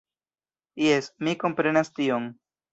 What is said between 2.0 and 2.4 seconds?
tion.